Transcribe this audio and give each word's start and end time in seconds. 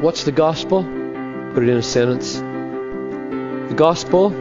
What's 0.00 0.22
the 0.22 0.30
gospel? 0.30 0.84
Put 0.84 1.64
it 1.64 1.68
in 1.68 1.76
a 1.76 1.82
sentence. 1.82 2.34
The 2.36 3.74
gospel 3.74 4.32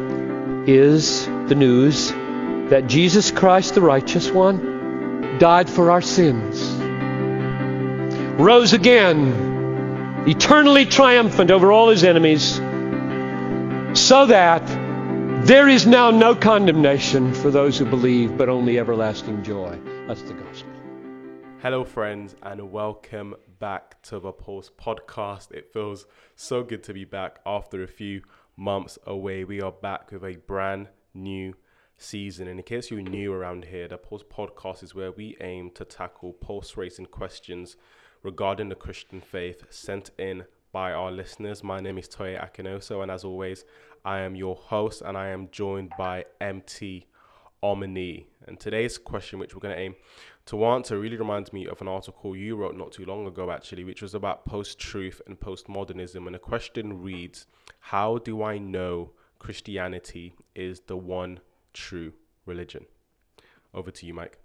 is 0.69 1.25
the 1.25 1.55
news 1.55 2.11
that 2.69 2.83
Jesus 2.85 3.31
Christ, 3.31 3.73
the 3.73 3.81
righteous 3.81 4.29
one, 4.29 5.39
died 5.39 5.67
for 5.67 5.89
our 5.89 6.03
sins, 6.03 6.61
rose 8.39 8.73
again, 8.73 10.25
eternally 10.27 10.85
triumphant 10.85 11.49
over 11.49 11.71
all 11.71 11.89
his 11.89 12.03
enemies, 12.03 12.57
so 13.99 14.27
that 14.27 14.61
there 15.47 15.67
is 15.67 15.87
now 15.87 16.11
no 16.11 16.35
condemnation 16.35 17.33
for 17.33 17.49
those 17.49 17.79
who 17.79 17.85
believe, 17.85 18.37
but 18.37 18.47
only 18.47 18.77
everlasting 18.77 19.43
joy. 19.43 19.75
That's 20.07 20.21
the 20.21 20.35
gospel. 20.35 20.69
Hello, 21.63 21.83
friends, 21.83 22.35
and 22.43 22.71
welcome 22.71 23.33
back 23.59 24.01
to 24.03 24.19
the 24.19 24.31
Pulse 24.31 24.69
podcast. 24.69 25.51
It 25.51 25.71
feels 25.71 26.05
so 26.35 26.63
good 26.63 26.83
to 26.83 26.93
be 26.93 27.05
back 27.05 27.39
after 27.45 27.83
a 27.83 27.87
few 27.87 28.21
months 28.55 28.97
away. 29.05 29.43
We 29.43 29.61
are 29.61 29.71
back 29.71 30.11
with 30.11 30.23
a 30.23 30.35
brand 30.35 30.89
new 31.13 31.55
season. 31.97 32.47
And 32.47 32.59
in 32.59 32.63
case 32.63 32.91
you're 32.91 33.01
new 33.01 33.33
around 33.33 33.65
here, 33.65 33.87
the 33.87 33.97
Pulse 33.97 34.23
podcast 34.23 34.83
is 34.83 34.95
where 34.95 35.11
we 35.11 35.37
aim 35.41 35.71
to 35.75 35.85
tackle 35.85 36.33
pulse 36.33 36.77
racing 36.77 37.07
questions 37.07 37.75
regarding 38.23 38.69
the 38.69 38.75
Christian 38.75 39.21
faith 39.21 39.63
sent 39.69 40.11
in 40.17 40.45
by 40.71 40.91
our 40.91 41.11
listeners. 41.11 41.63
My 41.63 41.79
name 41.79 41.97
is 41.97 42.07
Toye 42.07 42.35
Akinoso, 42.35 43.01
and 43.01 43.11
as 43.11 43.23
always, 43.23 43.63
I 44.05 44.19
am 44.19 44.35
your 44.35 44.55
host, 44.55 45.01
and 45.01 45.17
I 45.17 45.29
am 45.29 45.49
joined 45.51 45.91
by 45.97 46.25
MT 46.39 47.07
Omni. 47.63 48.27
And 48.45 48.59
today's 48.59 48.97
question, 48.97 49.39
which 49.39 49.55
we're 49.55 49.61
going 49.61 49.75
to 49.75 49.81
aim 49.81 49.95
to 50.45 50.65
answer, 50.65 50.99
really 50.99 51.17
reminds 51.17 51.51
me 51.51 51.67
of 51.67 51.81
an 51.81 51.87
article 51.87 52.35
you 52.35 52.55
wrote 52.55 52.77
not 52.77 52.91
too 52.91 53.05
long 53.05 53.27
ago, 53.27 53.51
actually, 53.51 53.83
which 53.83 54.01
was 54.01 54.13
about 54.13 54.45
post 54.45 54.79
truth 54.79 55.21
and 55.27 55.39
postmodernism. 55.39 56.25
And 56.25 56.35
the 56.35 56.39
question 56.39 57.01
reads 57.01 57.47
How 57.79 58.17
do 58.19 58.43
I 58.43 58.57
know 58.57 59.11
Christianity 59.39 60.35
is 60.55 60.81
the 60.81 60.97
one 60.97 61.39
true 61.73 62.13
religion? 62.45 62.85
Over 63.73 63.91
to 63.91 64.05
you, 64.05 64.13
Mike. 64.13 64.39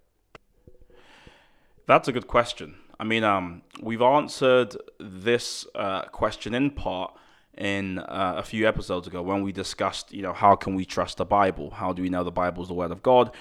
That's 1.86 2.08
a 2.08 2.12
good 2.12 2.27
question. 2.27 2.77
I 2.98 3.05
mean, 3.05 3.25
um, 3.25 3.62
we've 3.81 4.03
answered 4.03 4.77
this 5.01 5.67
uh, 5.75 6.03
question 6.05 6.55
in 6.55 6.70
part 6.70 7.17
in 7.58 7.98
uh, 7.98 8.34
a 8.39 8.42
few 8.42 8.67
episodes 8.67 9.06
ago 9.06 9.22
when 9.22 9.42
we 9.42 9.53
discussed, 9.53 10.12
you 10.12 10.22
know, 10.22 10.33
how 10.33 10.55
can 10.55 10.75
we 10.75 10.84
trust 10.84 11.19
the 11.19 11.25
Bible? 11.25 11.70
How 11.70 11.92
do 11.92 12.03
we 12.03 12.08
know 12.08 12.25
the 12.25 12.31
Bible 12.31 12.62
is 12.62 12.69
the 12.69 12.75
Word 12.75 12.91
of 12.91 13.03
God? 13.03 13.34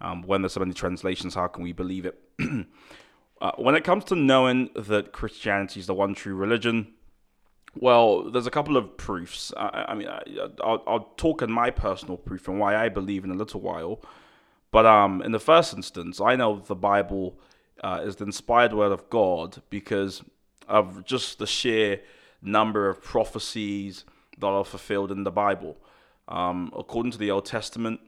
Um, 0.00 0.22
when 0.22 0.42
there's 0.42 0.52
so 0.52 0.60
many 0.60 0.74
translations, 0.74 1.34
how 1.34 1.46
can 1.46 1.62
we 1.62 1.72
believe 1.72 2.04
it? 2.04 2.20
uh, 3.40 3.52
when 3.56 3.74
it 3.74 3.84
comes 3.84 4.04
to 4.04 4.14
knowing 4.14 4.70
that 4.76 5.12
Christianity 5.12 5.80
is 5.80 5.86
the 5.86 5.94
one 5.94 6.14
true 6.14 6.34
religion, 6.34 6.88
well, 7.74 8.30
there's 8.30 8.46
a 8.46 8.50
couple 8.50 8.76
of 8.76 8.96
proofs. 8.96 9.52
I, 9.56 9.86
I 9.88 9.94
mean, 9.94 10.08
I, 10.08 10.22
will 10.64 10.82
I'll 10.86 11.12
talk 11.16 11.42
in 11.42 11.50
my 11.50 11.70
personal 11.70 12.16
proof 12.16 12.46
and 12.48 12.60
why 12.60 12.76
I 12.76 12.88
believe 12.88 13.24
in 13.24 13.30
a 13.30 13.34
little 13.34 13.60
while. 13.60 14.00
But 14.70 14.86
um, 14.86 15.22
in 15.22 15.32
the 15.32 15.40
first 15.40 15.72
instance, 15.72 16.20
I 16.20 16.36
know 16.36 16.60
the 16.60 16.74
Bible 16.74 17.38
uh, 17.82 18.00
is 18.04 18.16
the 18.16 18.24
inspired 18.24 18.72
word 18.72 18.92
of 18.92 19.08
God 19.08 19.62
because 19.70 20.22
of 20.68 21.04
just 21.04 21.38
the 21.38 21.46
sheer 21.46 22.00
number 22.44 22.88
of 22.88 23.02
prophecies 23.02 24.04
that 24.38 24.46
are 24.46 24.64
fulfilled 24.64 25.10
in 25.10 25.24
the 25.24 25.30
Bible. 25.30 25.76
Um, 26.28 26.72
according 26.76 27.12
to 27.12 27.18
the 27.18 27.30
Old 27.30 27.46
Testament, 27.46 28.00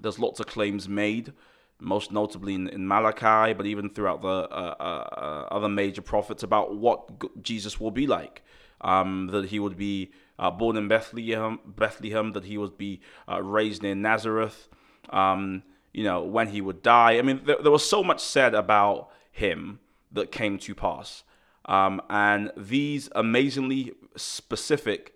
there's 0.00 0.18
lots 0.18 0.40
of 0.40 0.46
claims 0.46 0.88
made, 0.88 1.32
most 1.80 2.12
notably 2.12 2.54
in, 2.54 2.68
in 2.68 2.86
Malachi, 2.86 3.52
but 3.52 3.66
even 3.66 3.90
throughout 3.90 4.22
the 4.22 4.28
uh, 4.28 4.74
uh, 4.80 5.48
other 5.50 5.68
major 5.68 6.02
prophets 6.02 6.42
about 6.42 6.76
what 6.76 7.42
Jesus 7.42 7.80
will 7.80 7.90
be 7.90 8.06
like. 8.06 8.42
Um, 8.80 9.28
that 9.28 9.46
he 9.46 9.58
would 9.58 9.78
be 9.78 10.10
uh, 10.38 10.50
born 10.50 10.76
in 10.76 10.88
Bethlehem, 10.88 11.58
Bethlehem, 11.64 12.32
that 12.32 12.44
he 12.44 12.58
would 12.58 12.76
be 12.76 13.00
uh, 13.30 13.42
raised 13.42 13.82
near 13.82 13.94
Nazareth. 13.94 14.68
Um, 15.10 15.62
you 15.94 16.02
know 16.02 16.22
when 16.22 16.48
he 16.48 16.60
would 16.60 16.82
die. 16.82 17.16
I 17.18 17.22
mean, 17.22 17.40
there, 17.46 17.56
there 17.62 17.72
was 17.72 17.88
so 17.88 18.02
much 18.02 18.20
said 18.20 18.54
about 18.54 19.10
him 19.30 19.78
that 20.12 20.30
came 20.30 20.58
to 20.58 20.74
pass. 20.74 21.22
Um, 21.66 22.02
and 22.10 22.50
these 22.56 23.08
amazingly 23.14 23.92
specific 24.16 25.14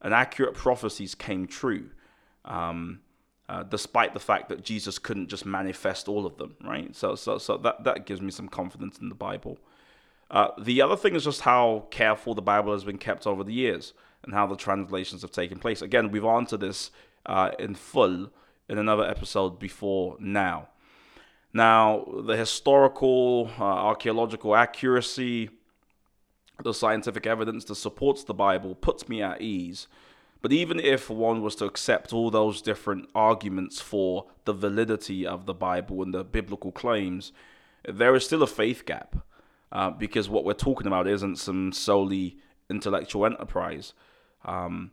and 0.00 0.14
accurate 0.14 0.54
prophecies 0.54 1.14
came 1.14 1.46
true, 1.46 1.90
um, 2.44 3.00
uh, 3.48 3.64
despite 3.64 4.14
the 4.14 4.20
fact 4.20 4.48
that 4.48 4.64
Jesus 4.64 4.98
couldn't 4.98 5.28
just 5.28 5.44
manifest 5.44 6.08
all 6.08 6.26
of 6.26 6.36
them, 6.36 6.56
right? 6.64 6.94
So, 6.94 7.16
so, 7.16 7.38
so 7.38 7.56
that, 7.58 7.84
that 7.84 8.06
gives 8.06 8.20
me 8.20 8.30
some 8.30 8.48
confidence 8.48 8.98
in 8.98 9.08
the 9.08 9.14
Bible. 9.14 9.58
Uh, 10.30 10.48
the 10.58 10.80
other 10.80 10.96
thing 10.96 11.16
is 11.16 11.24
just 11.24 11.40
how 11.40 11.86
careful 11.90 12.34
the 12.34 12.42
Bible 12.42 12.72
has 12.72 12.84
been 12.84 12.98
kept 12.98 13.26
over 13.26 13.42
the 13.42 13.52
years 13.52 13.92
and 14.22 14.32
how 14.32 14.46
the 14.46 14.56
translations 14.56 15.22
have 15.22 15.32
taken 15.32 15.58
place. 15.58 15.82
Again, 15.82 16.10
we've 16.10 16.24
answered 16.24 16.60
this 16.60 16.90
uh, 17.26 17.50
in 17.58 17.74
full 17.74 18.30
in 18.68 18.78
another 18.78 19.04
episode 19.04 19.58
before 19.58 20.16
now. 20.20 20.68
Now, 21.52 22.06
the 22.24 22.36
historical, 22.36 23.50
uh, 23.58 23.64
archaeological 23.64 24.54
accuracy, 24.54 25.50
the 26.62 26.74
scientific 26.74 27.26
evidence 27.26 27.64
that 27.66 27.74
supports 27.76 28.24
the 28.24 28.34
Bible 28.34 28.74
puts 28.74 29.08
me 29.08 29.22
at 29.22 29.40
ease. 29.40 29.86
But 30.42 30.52
even 30.52 30.80
if 30.80 31.10
one 31.10 31.42
was 31.42 31.54
to 31.56 31.66
accept 31.66 32.12
all 32.12 32.30
those 32.30 32.62
different 32.62 33.08
arguments 33.14 33.80
for 33.80 34.26
the 34.44 34.54
validity 34.54 35.26
of 35.26 35.46
the 35.46 35.54
Bible 35.54 36.02
and 36.02 36.14
the 36.14 36.24
biblical 36.24 36.72
claims, 36.72 37.32
there 37.86 38.14
is 38.14 38.24
still 38.24 38.42
a 38.42 38.46
faith 38.46 38.86
gap 38.86 39.16
uh, 39.72 39.90
because 39.90 40.28
what 40.28 40.44
we're 40.44 40.54
talking 40.54 40.86
about 40.86 41.06
isn't 41.06 41.36
some 41.36 41.72
solely 41.72 42.38
intellectual 42.70 43.26
enterprise. 43.26 43.92
Um, 44.44 44.92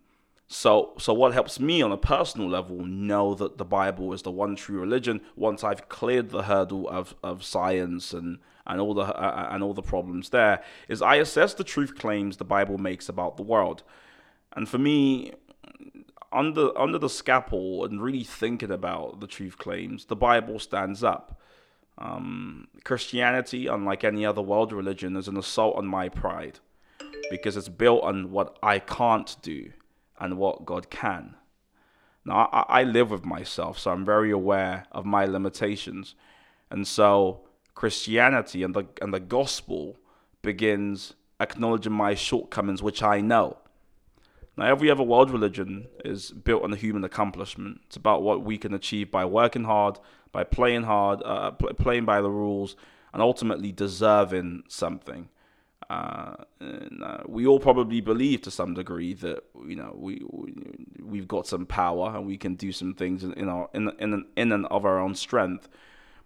so, 0.50 0.94
so 0.97 1.13
what 1.13 1.34
helps 1.34 1.59
me 1.59 1.81
on 1.81 1.91
a 1.91 1.97
personal 1.97 2.50
level 2.50 2.78
know 2.85 3.34
that 3.35 3.58
the 3.58 3.66
Bible 3.66 4.13
is 4.13 4.22
the 4.22 4.31
one 4.31 4.56
true 4.56 4.80
religion 4.80 5.19
once 5.35 5.62
I've 5.63 5.90
cleared 5.90 6.30
the 6.30 6.44
hurdle 6.44 6.88
of, 6.88 7.16
of 7.22 7.44
science 7.44 8.13
and 8.13 8.40
and 8.66 8.81
all 8.81 8.94
the 8.94 9.02
uh, 9.02 9.06
uh, 9.06 9.47
and 9.52 9.63
all 9.63 9.74
the 9.74 9.81
problems 9.81 10.30
there 10.30 10.62
is 10.88 11.02
I 11.02 11.16
assess 11.16 11.53
the 11.53 11.63
truth 11.63 11.96
claims 11.96 12.38
the 12.38 12.44
Bible 12.46 12.78
makes 12.78 13.09
about 13.09 13.38
the 13.38 13.44
world, 13.44 13.84
and 14.53 14.68
for 14.68 14.78
me, 14.78 15.34
under 16.31 16.78
under 16.78 16.97
the 16.97 17.09
scalpel 17.09 17.86
and 17.86 18.02
really 18.02 18.24
thinking 18.24 18.72
about 18.72 19.19
the 19.19 19.28
truth 19.28 19.57
claims, 19.57 20.06
the 20.06 20.16
Bible 20.16 20.59
stands 20.59 21.03
up. 21.03 21.41
Um, 21.97 22.68
Christianity, 22.84 23.68
unlike 23.68 24.03
any 24.03 24.25
other 24.25 24.41
world 24.41 24.72
religion, 24.72 25.16
is 25.16 25.28
an 25.28 25.38
assault 25.38 25.78
on 25.78 25.88
my 25.88 26.09
pride 26.09 26.59
because 27.31 27.57
it's 27.57 27.69
built 27.69 28.03
on 28.03 28.31
what 28.31 28.57
I 28.62 28.80
can't 28.80 29.36
do 29.41 29.72
and 30.19 30.38
what 30.38 30.66
God 30.66 30.89
can. 30.89 31.35
Now, 32.25 32.50
I, 32.51 32.81
I 32.81 32.83
live 32.83 33.11
with 33.11 33.25
myself, 33.25 33.79
so 33.79 33.91
I'm 33.91 34.05
very 34.05 34.31
aware 34.31 34.85
of 34.91 35.05
my 35.05 35.25
limitations. 35.25 36.16
And 36.69 36.88
so 36.88 37.41
Christianity 37.73 38.63
and 38.63 38.73
the 38.73 38.88
and 39.01 39.13
the 39.13 39.19
gospel 39.19 39.97
begins 40.41 41.13
acknowledging 41.39 41.94
my 41.94 42.16
shortcomings, 42.16 42.81
which 42.83 43.01
I 43.01 43.22
know. 43.22 43.57
Now, 44.57 44.66
every 44.66 44.89
other 44.89 45.03
world 45.03 45.29
religion 45.29 45.88
is 46.03 46.31
built 46.31 46.63
on 46.63 46.72
the 46.72 46.77
human 46.77 47.03
accomplishment. 47.03 47.81
It's 47.85 47.95
about 47.95 48.23
what 48.23 48.41
we 48.41 48.57
can 48.57 48.73
achieve 48.73 49.11
by 49.11 49.23
working 49.23 49.66
hard, 49.66 50.00
by 50.31 50.44
playing 50.44 50.83
hard, 50.83 51.22
uh, 51.23 51.51
playing 51.51 52.06
by 52.06 52.22
the 52.22 52.31
rules, 52.31 52.75
and 53.13 53.22
ultimately 53.22 53.72
deserving 53.72 54.63
something. 54.67 55.29
Uh, 55.89 56.35
and, 56.59 57.01
uh, 57.03 57.19
we 57.27 57.47
all 57.47 57.59
probably 57.59 58.01
believe 58.01 58.41
to 58.41 58.51
some 58.51 58.73
degree 58.73 59.13
that 59.13 59.43
you 59.65 59.75
know 59.75 59.95
we, 59.97 60.21
we 61.01 61.19
have 61.19 61.27
got 61.27 61.47
some 61.47 61.65
power 61.65 62.13
and 62.15 62.25
we 62.25 62.35
can 62.35 62.55
do 62.55 62.71
some 62.71 62.93
things 62.93 63.23
in, 63.23 63.31
in 63.33 63.47
our 63.47 63.69
in 63.73 63.89
in 63.99 64.25
in 64.35 64.51
and 64.51 64.65
of 64.65 64.85
our 64.85 64.99
own 64.99 65.15
strength. 65.15 65.69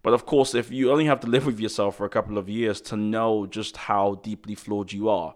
But 0.04 0.14
of 0.14 0.26
course, 0.26 0.56
if 0.56 0.72
you 0.72 0.92
only 0.92 1.06
have 1.06 1.20
to 1.20 1.28
live 1.28 1.46
with 1.46 1.60
yourself 1.60 1.98
for 1.98 2.06
a 2.06 2.10
couple 2.10 2.38
of 2.38 2.50
years 2.50 2.82
to 2.82 2.98
know 2.98 3.46
just 3.46 3.78
how 3.78 4.16
deeply 4.24 4.56
flawed 4.56 4.92
you 4.92 5.10
are, 5.10 5.36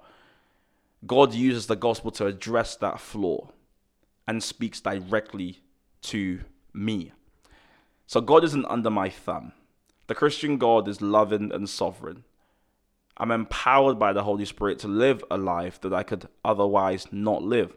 God 1.06 1.34
uses 1.34 1.68
the 1.68 1.76
gospel 1.76 2.10
to 2.12 2.26
address 2.26 2.76
that 2.78 3.00
flaw 3.00 3.50
and 4.28 4.42
speaks 4.42 4.82
directly 4.82 5.60
to 6.02 6.42
me. 6.74 7.12
So 8.08 8.22
God 8.22 8.44
isn't 8.44 8.66
under 8.66 8.90
my 8.90 9.10
thumb. 9.10 9.52
The 10.08 10.16
Christian 10.16 10.58
God 10.58 10.88
is 10.88 11.02
loving 11.02 11.52
and 11.52 11.70
sovereign. 11.70 12.24
I'm 13.18 13.32
empowered 13.32 13.98
by 13.98 14.14
the 14.14 14.24
Holy 14.24 14.46
Spirit 14.46 14.80
to 14.80 14.88
live 14.88 15.24
a 15.32 15.38
life 15.38 15.80
that 15.82 15.94
I 15.94 16.04
could 16.04 16.28
otherwise 16.44 17.08
not 17.12 17.44
live. 17.44 17.76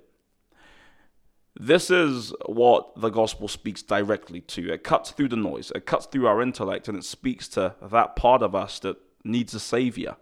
This 1.58 1.90
is 1.90 2.32
what 2.46 3.00
the 3.00 3.10
gospel 3.10 3.48
speaks 3.48 3.82
directly 3.82 4.40
to. 4.42 4.72
It 4.72 4.84
cuts 4.84 5.10
through 5.10 5.28
the 5.28 5.36
noise, 5.36 5.72
it 5.74 5.86
cuts 5.86 6.06
through 6.06 6.26
our 6.26 6.40
intellect, 6.40 6.88
and 6.88 6.96
it 6.96 7.04
speaks 7.04 7.48
to 7.48 7.74
that 7.82 8.14
part 8.14 8.42
of 8.42 8.54
us 8.54 8.78
that 8.80 8.96
needs 9.24 9.54
a 9.54 9.60
savior. 9.60 10.16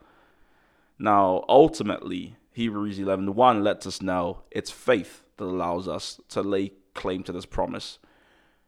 Now, 0.99 1.45
ultimately, 1.49 2.37
Hebrews 2.53 2.99
11:1 2.99 3.63
lets 3.63 3.87
us 3.87 4.01
know 4.01 4.45
it's 4.51 4.71
faith 4.71 5.25
that 5.37 5.45
allows 5.45 5.87
us 5.87 6.21
to 6.31 6.41
lay 6.41 6.73
claim 6.95 7.23
to 7.25 7.33
this 7.33 7.45
promise. 7.45 7.99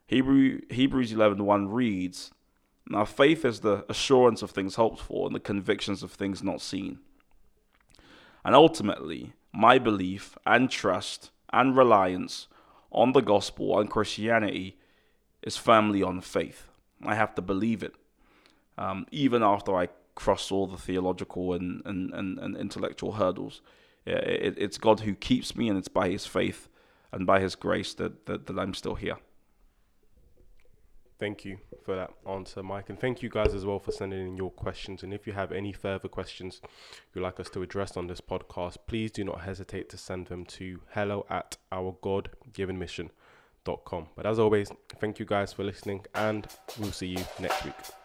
Hebrew, 0.07 0.61
Hebrews 0.71 1.13
11:1 1.13 1.69
reads, 1.73 2.33
"Now 2.89 3.05
faith 3.05 3.45
is 3.45 3.61
the 3.61 3.85
assurance 3.89 4.43
of 4.43 4.51
things 4.51 4.77
hoped 4.77 5.01
for 5.01 5.27
and 5.27 5.35
the 5.35 5.41
convictions 5.41 6.03
of 6.03 6.13
things 6.13 6.43
not 6.43 6.61
seen." 6.61 6.99
And 8.45 8.55
ultimately, 8.55 9.35
my 9.53 9.79
belief 9.79 10.39
and 10.47 10.71
trust 10.71 11.31
and 11.53 11.77
reliance 11.77 12.49
on 12.91 13.13
the 13.13 13.21
gospel 13.21 13.79
and 13.79 13.91
Christianity 13.91 14.79
is 15.43 15.57
firmly 15.57 16.03
on 16.03 16.21
faith. 16.21 16.69
I 17.05 17.15
have 17.15 17.35
to 17.35 17.43
believe 17.43 17.83
it. 17.83 17.95
Um, 18.77 19.07
even 19.11 19.43
after 19.43 19.77
I 19.77 19.89
cross 20.15 20.51
all 20.51 20.67
the 20.67 20.77
theological 20.77 21.53
and, 21.53 21.83
and, 21.85 22.13
and, 22.13 22.39
and 22.39 22.57
intellectual 22.57 23.13
hurdles, 23.13 23.61
it, 24.07 24.55
it's 24.57 24.79
God 24.79 25.01
who 25.01 25.15
keeps 25.15 25.55
me, 25.55 25.69
and 25.69 25.79
it's 25.79 25.89
by 25.89 26.09
His 26.09 26.27
faith 26.27 26.69
and 27.13 27.27
by 27.27 27.41
His 27.41 27.55
grace 27.55 27.95
that, 27.95 28.27
that, 28.27 28.47
that 28.47 28.59
I'm 28.59 28.75
still 28.75 28.95
here. 28.95 29.17
Thank 31.19 31.45
you 31.45 31.59
for 31.85 31.97
that 31.97 32.13
answer, 32.29 32.63
Mike. 32.63 32.91
And 32.91 32.99
thank 32.99 33.23
you 33.23 33.29
guys 33.29 33.53
as 33.53 33.67
well 33.67 33.81
for 33.81 33.91
sending 33.91 34.27
in 34.27 34.37
your 34.37 34.53
questions. 34.53 35.03
And 35.03 35.13
if 35.13 35.27
you 35.27 35.33
have 35.33 35.51
any 35.51 35.73
further 35.73 36.09
questions 36.09 36.61
you'd 37.13 37.23
like 37.23 37.41
us 37.41 37.51
to 37.51 37.63
address 37.63 37.97
on 37.97 38.07
this 38.07 38.21
podcast, 38.21 38.77
please 38.87 39.11
do 39.11 39.25
not 39.25 39.41
hesitate 39.41 39.89
to 39.91 39.97
send 39.97 40.29
them 40.29 40.45
to 40.45 40.81
hello 40.91 41.27
at 41.29 41.57
our 41.73 41.97
God 42.03 42.31
given 42.53 42.79
mission.com. 42.79 44.09
But 44.15 44.27
as 44.27 44.39
always, 44.39 44.71
thank 45.01 45.19
you 45.19 45.27
guys 45.27 45.53
for 45.53 45.65
listening, 45.65 46.07
and 46.15 46.47
we'll 46.79 46.93
see 46.93 47.09
you 47.09 47.25
next 47.41 47.65
week. 47.65 47.98